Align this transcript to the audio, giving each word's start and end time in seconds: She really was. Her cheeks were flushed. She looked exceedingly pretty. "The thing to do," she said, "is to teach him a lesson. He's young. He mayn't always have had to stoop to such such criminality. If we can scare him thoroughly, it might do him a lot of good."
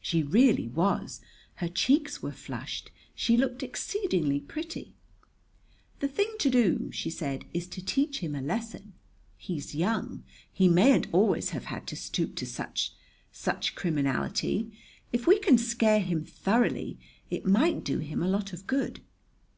She 0.00 0.22
really 0.22 0.68
was. 0.68 1.20
Her 1.56 1.68
cheeks 1.68 2.22
were 2.22 2.32
flushed. 2.32 2.90
She 3.14 3.36
looked 3.36 3.62
exceedingly 3.62 4.40
pretty. 4.40 4.94
"The 5.98 6.08
thing 6.08 6.32
to 6.38 6.48
do," 6.48 6.88
she 6.92 7.10
said, 7.10 7.44
"is 7.52 7.66
to 7.66 7.84
teach 7.84 8.20
him 8.20 8.34
a 8.34 8.40
lesson. 8.40 8.94
He's 9.36 9.74
young. 9.74 10.24
He 10.50 10.66
mayn't 10.66 11.08
always 11.12 11.50
have 11.50 11.66
had 11.66 11.86
to 11.88 11.94
stoop 11.96 12.36
to 12.36 12.46
such 12.46 12.94
such 13.32 13.74
criminality. 13.74 14.72
If 15.12 15.26
we 15.26 15.38
can 15.38 15.58
scare 15.58 16.00
him 16.00 16.24
thoroughly, 16.24 16.98
it 17.28 17.44
might 17.44 17.84
do 17.84 17.98
him 17.98 18.22
a 18.22 18.28
lot 18.28 18.54
of 18.54 18.66
good." 18.66 19.02